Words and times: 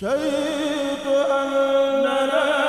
شهدت 0.00 1.06
أن 1.06 1.52
ربنا 1.54 2.59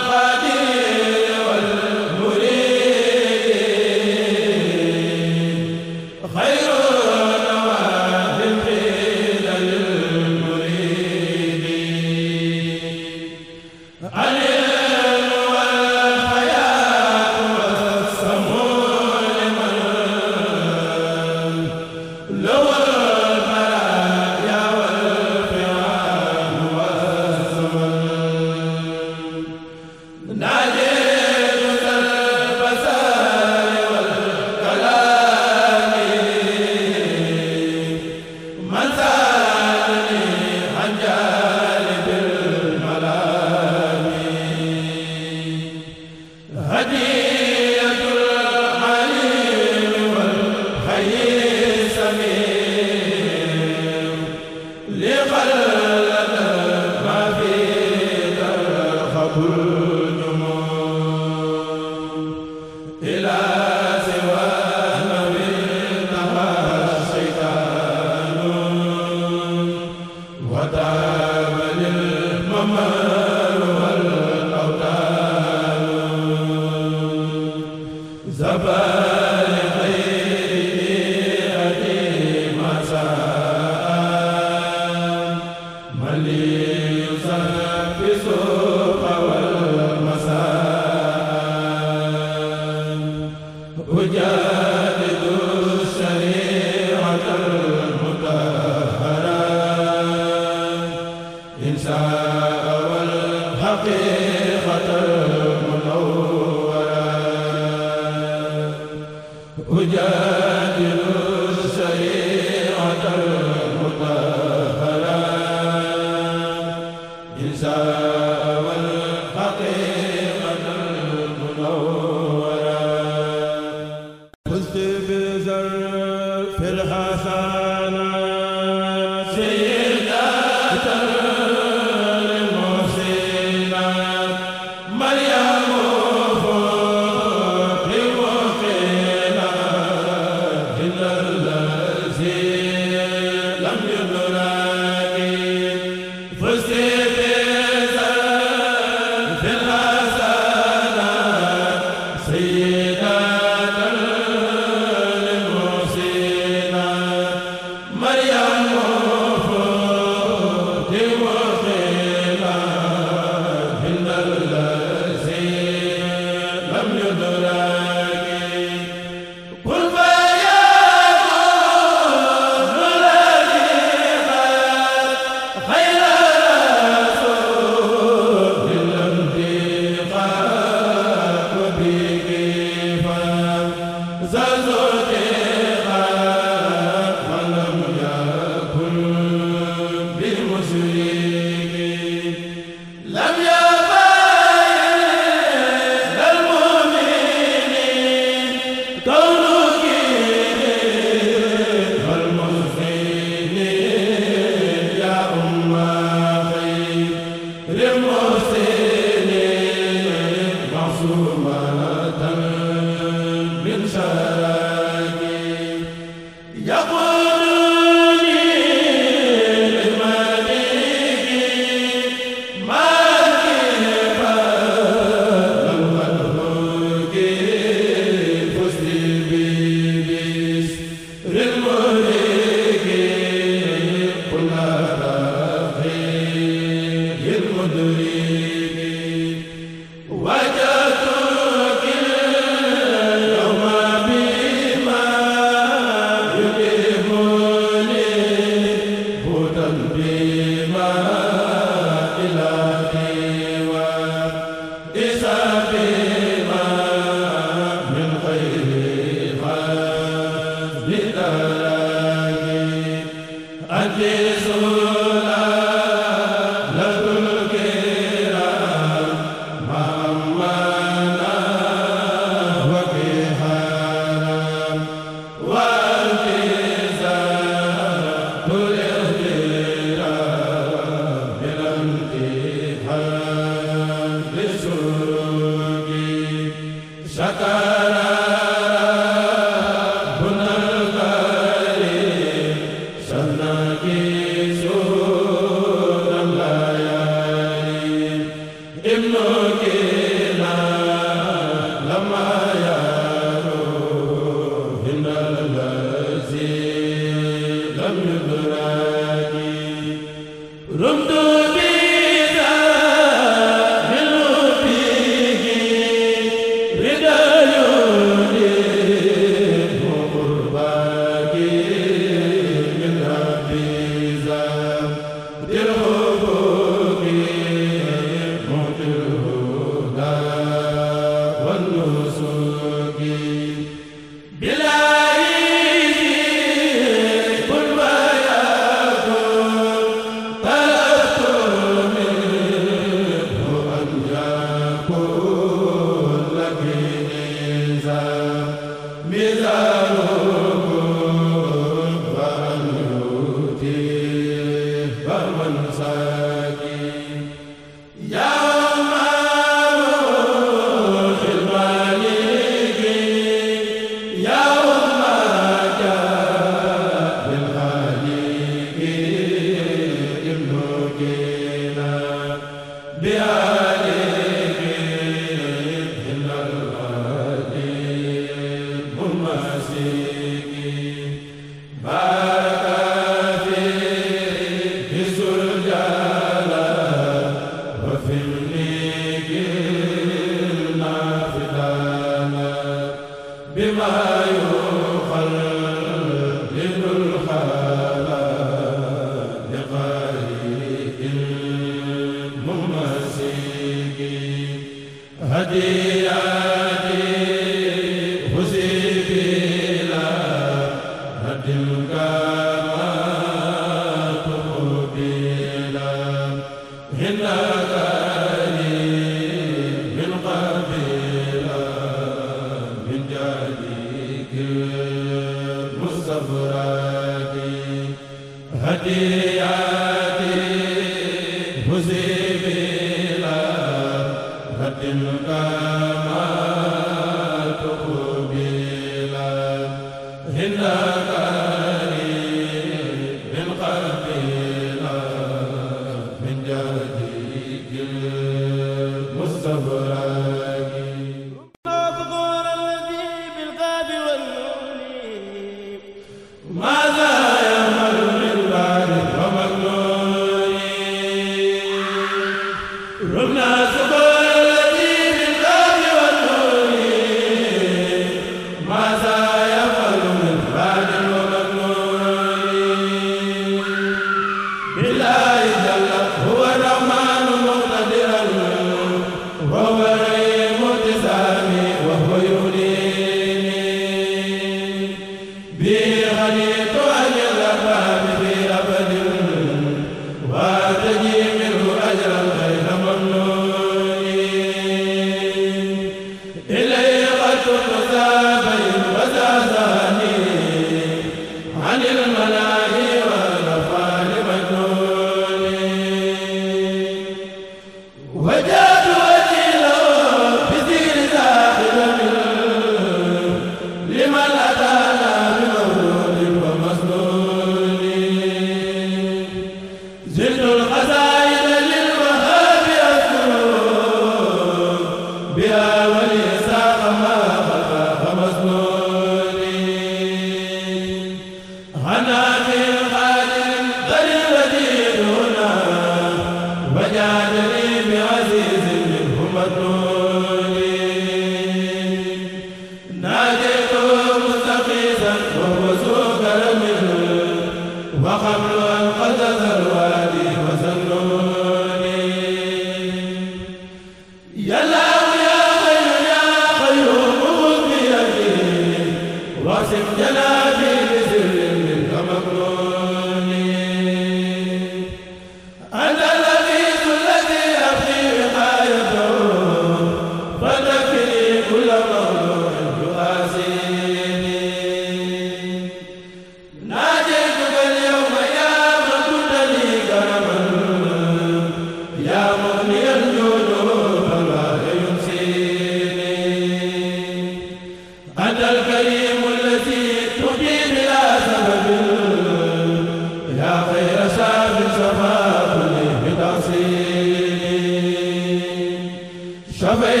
sabay 599.68 600.00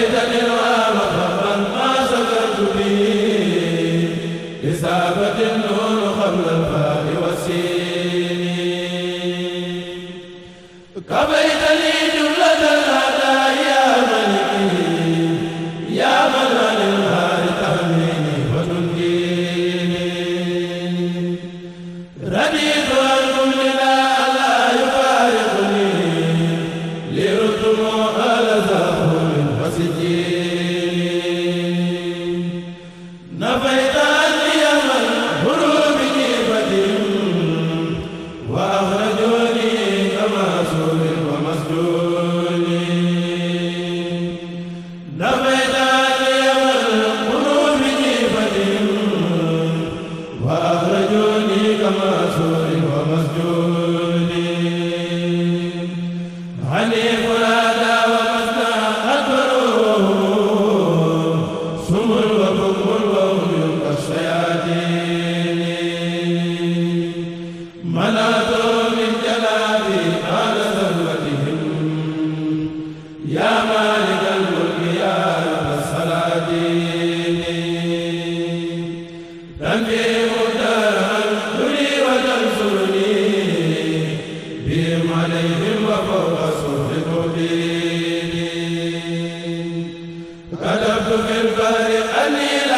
الفارق 91.14 92.12
إلى 92.26 92.77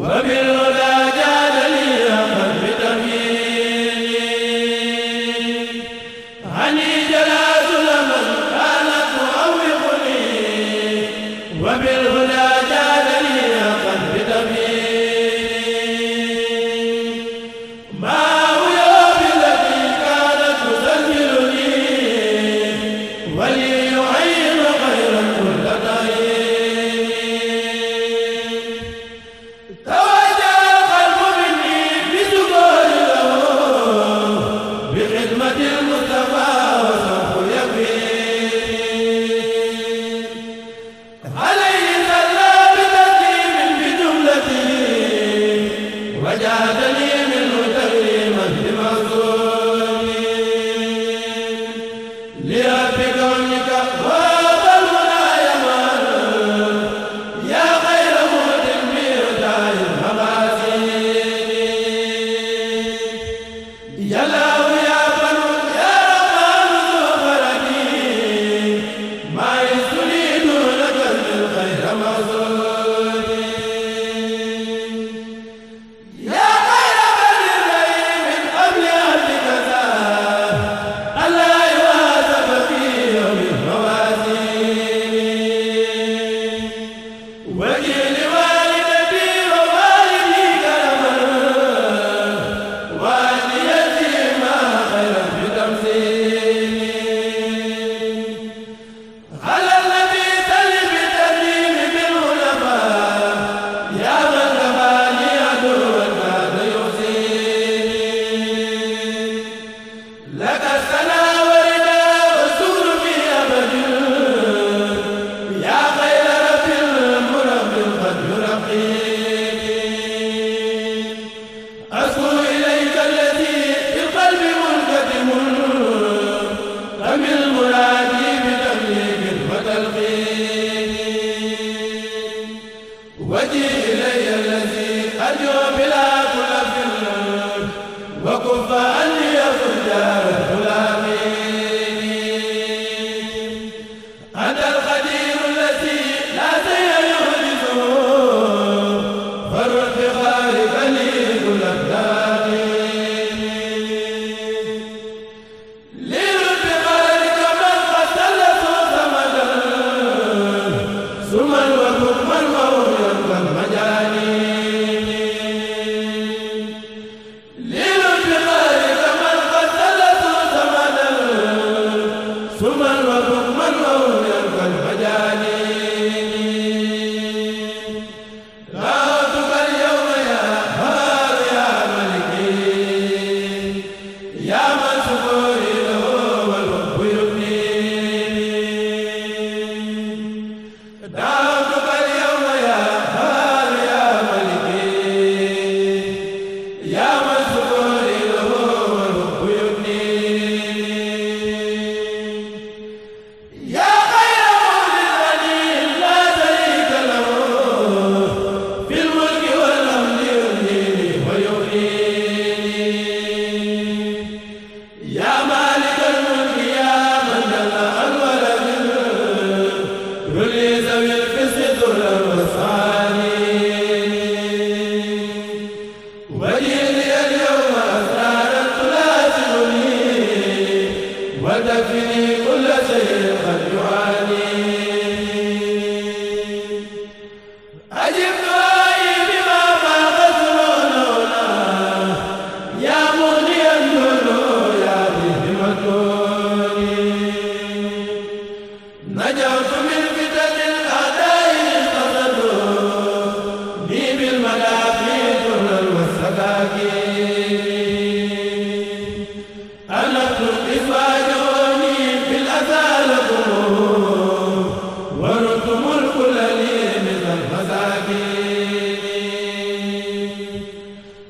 Amém. 0.00 0.41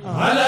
على 0.06 0.41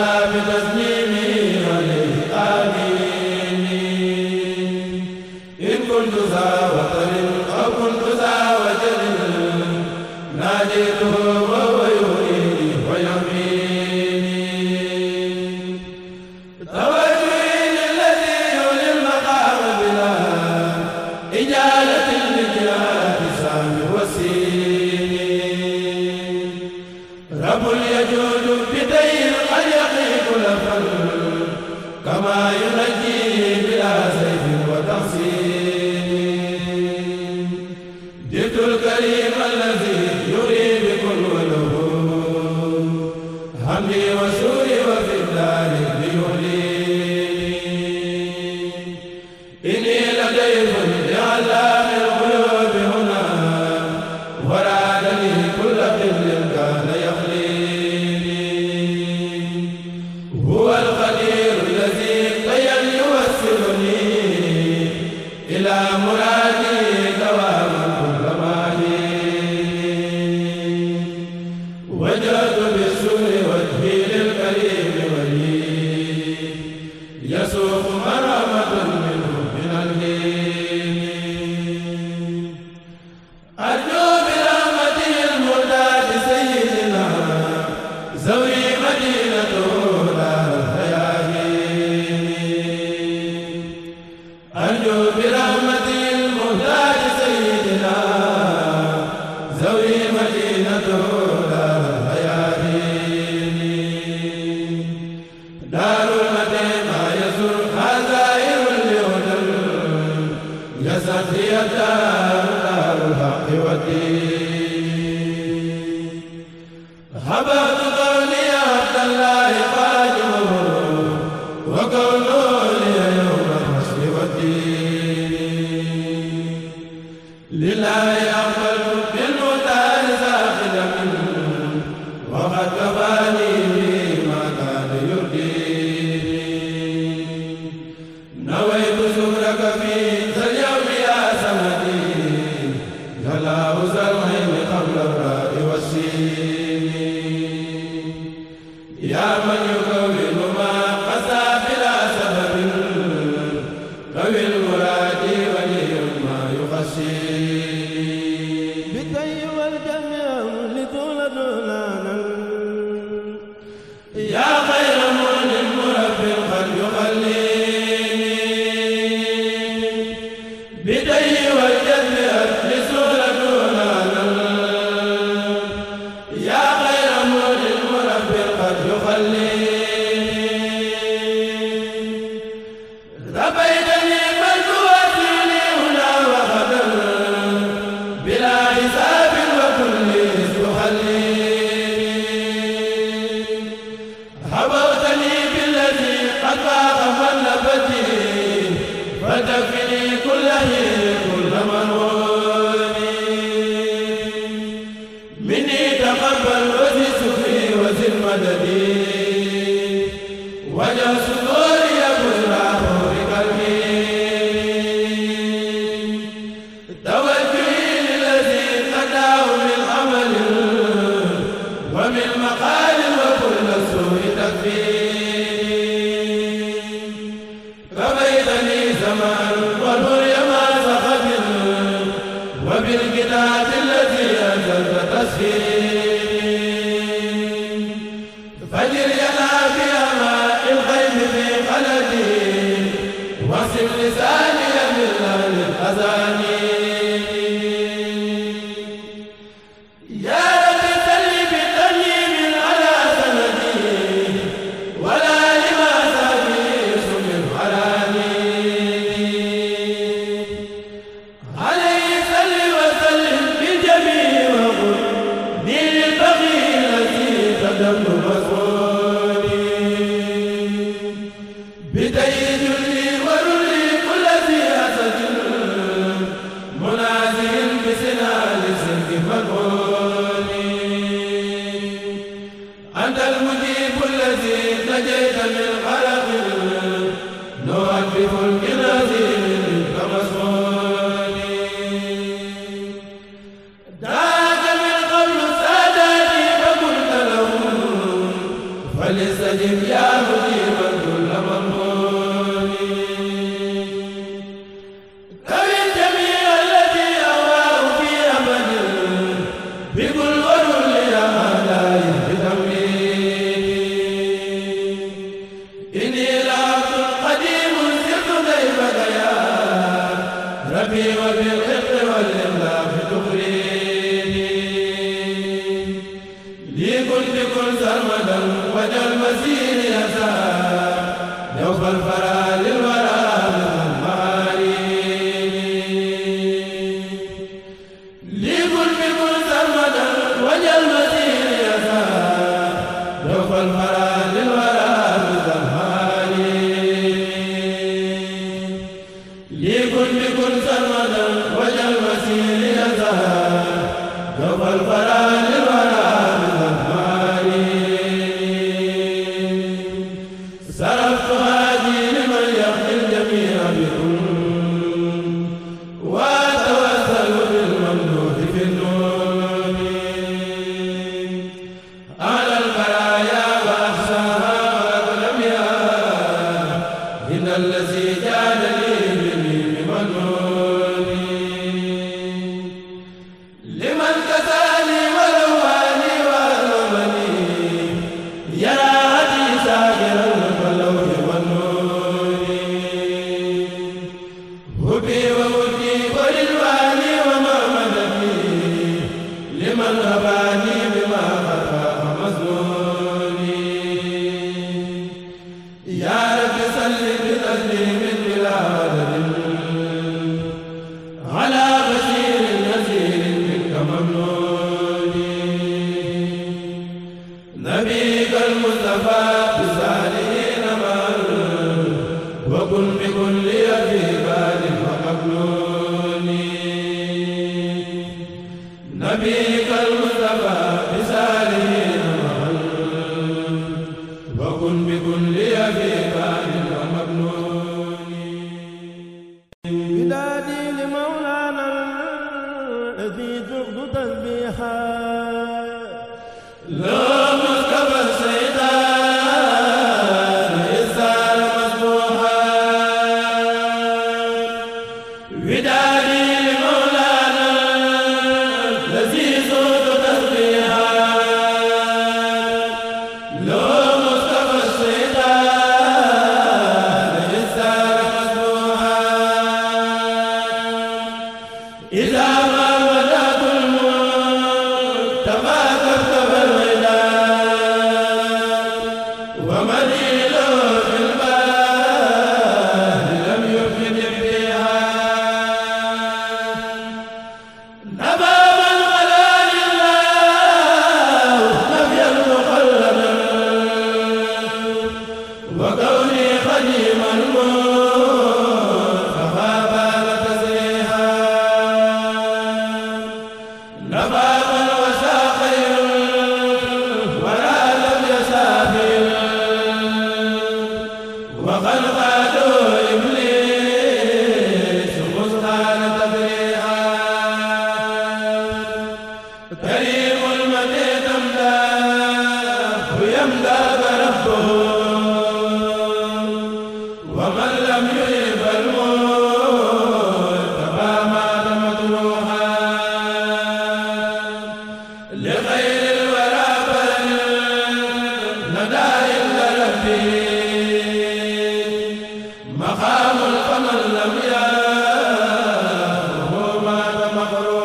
ولا 0.00 0.26
بدعة 0.30 0.59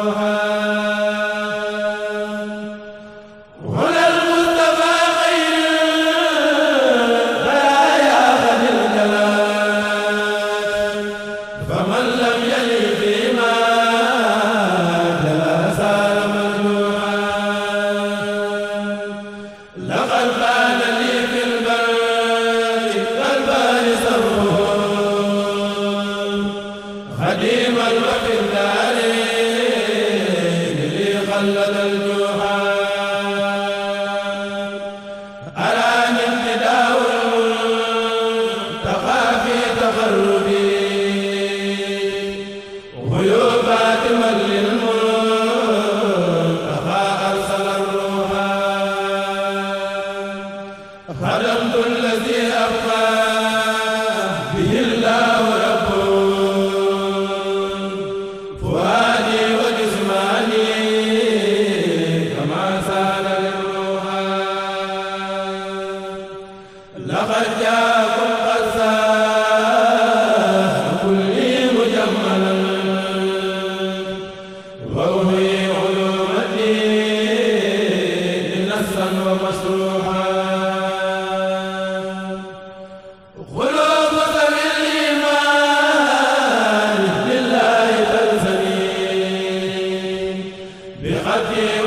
Allahu 0.05 0.44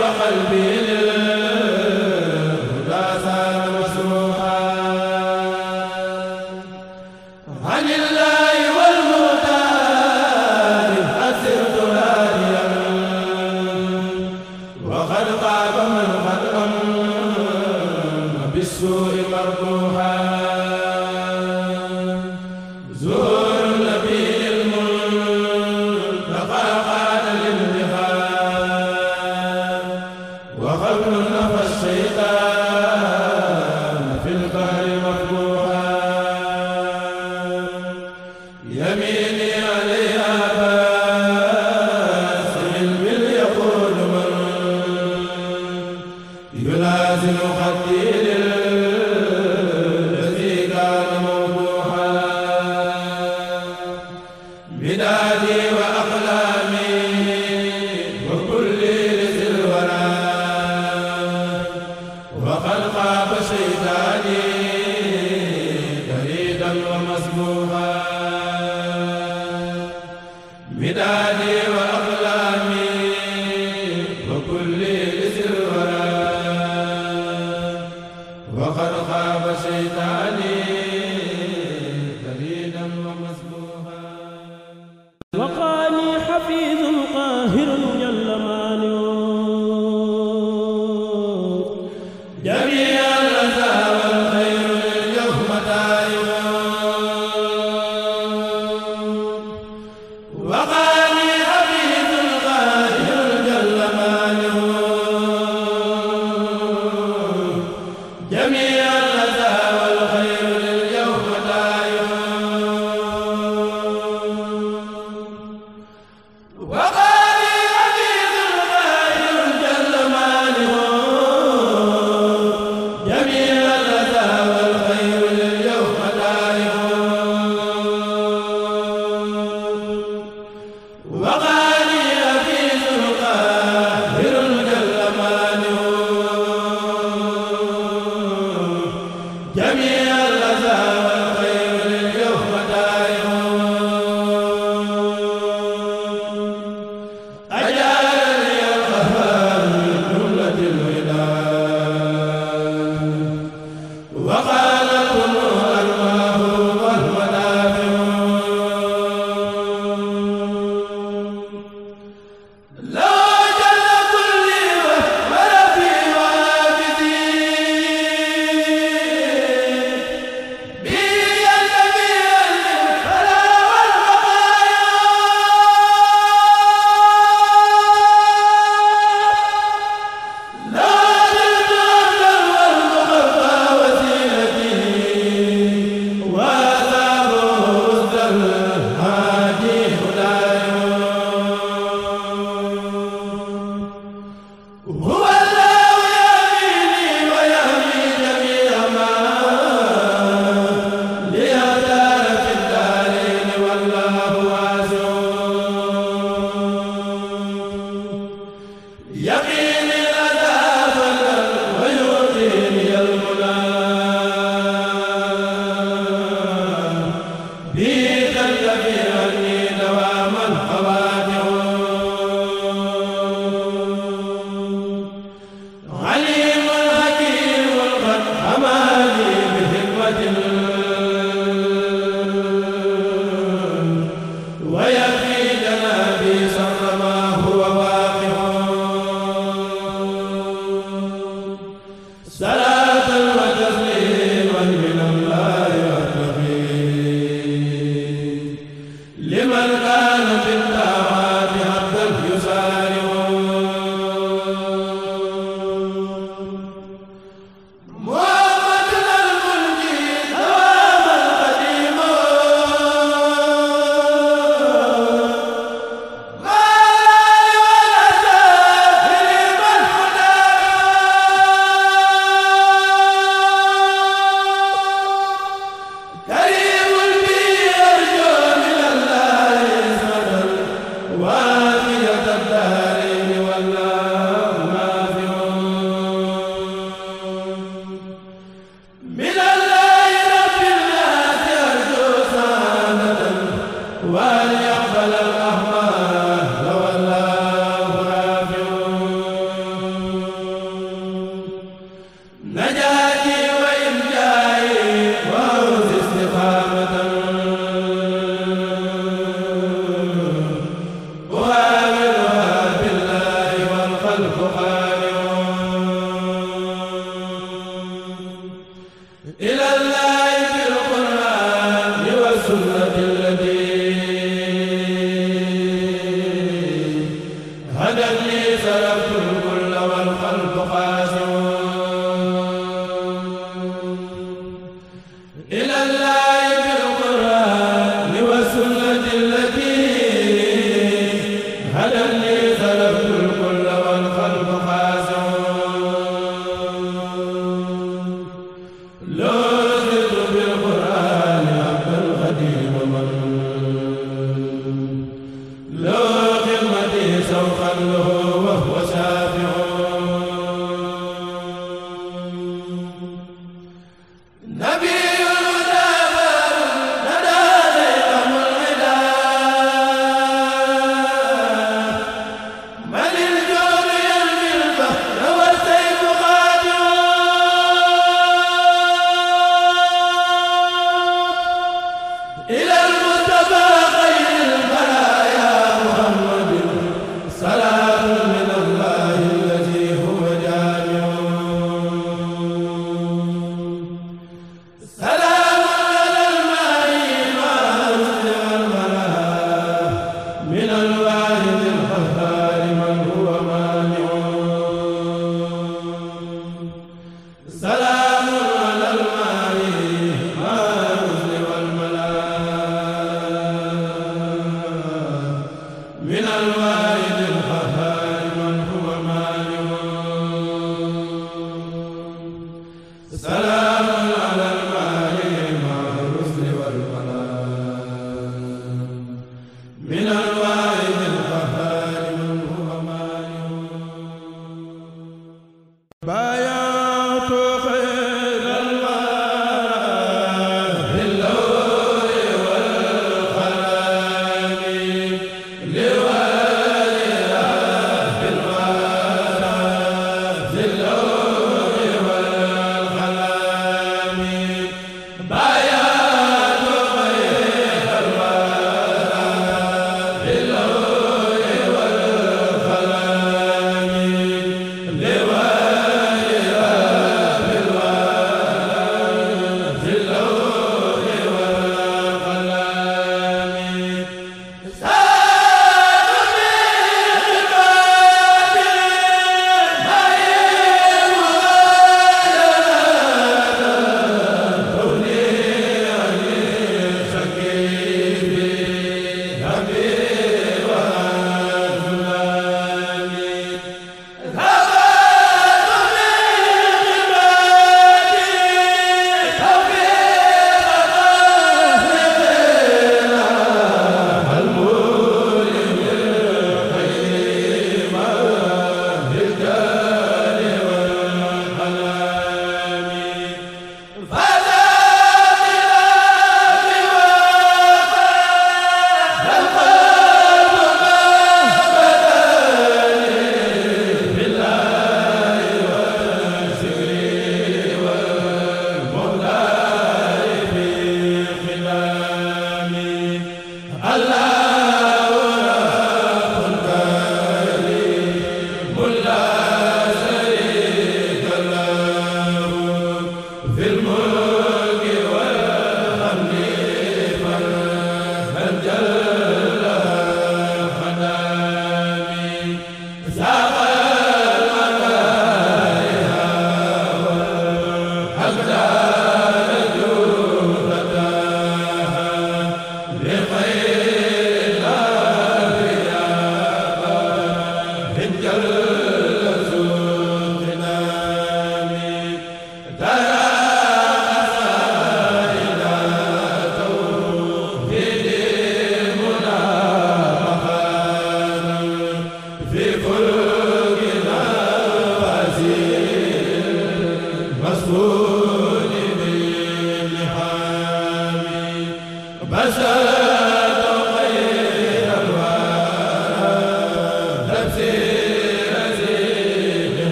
وقلبي 0.00 0.68
لله 0.88 1.17